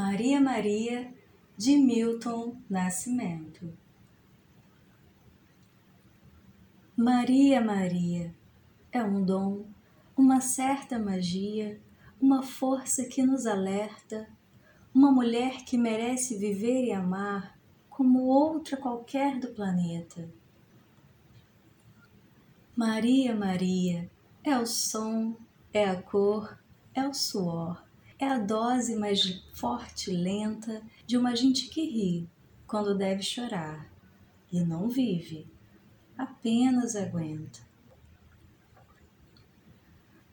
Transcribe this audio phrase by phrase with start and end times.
[0.00, 1.12] Maria Maria
[1.56, 3.76] de Milton Nascimento.
[6.96, 8.32] Maria Maria
[8.92, 9.64] é um dom,
[10.16, 11.80] uma certa magia,
[12.20, 14.28] uma força que nos alerta,
[14.94, 17.58] uma mulher que merece viver e amar
[17.90, 20.28] como outra qualquer do planeta.
[22.76, 24.08] Maria Maria
[24.44, 25.34] é o som,
[25.72, 26.56] é a cor,
[26.94, 27.87] é o suor
[28.18, 32.28] é a dose mais forte e lenta de uma gente que ri
[32.66, 33.86] quando deve chorar
[34.52, 35.46] e não vive,
[36.16, 37.60] apenas aguenta.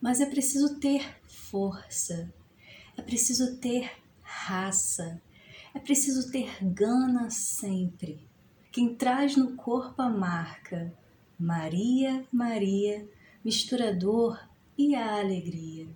[0.02, 2.34] Mas é preciso ter força,
[2.98, 5.22] é preciso ter raça,
[5.74, 8.28] é preciso ter gana sempre.
[8.72, 10.94] Quem traz no corpo a marca
[11.38, 13.08] Maria, Maria,
[13.44, 14.40] misturador
[14.78, 15.88] e a alegria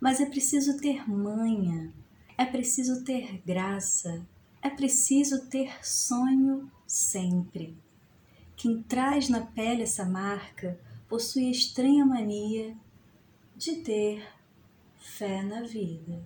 [0.00, 1.92] mas é preciso ter manha,
[2.38, 4.26] é preciso ter graça,
[4.62, 7.76] é preciso ter sonho sempre.
[8.56, 12.74] Quem traz na pele essa marca possui a estranha mania
[13.56, 14.26] de ter
[14.98, 16.22] fé na vida.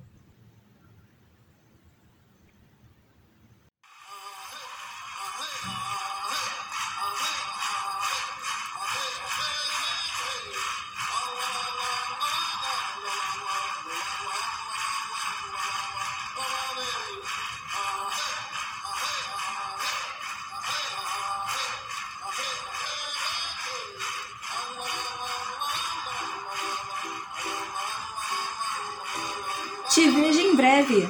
[29.94, 31.08] Te vejo em breve.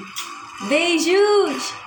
[0.68, 1.83] Beijos!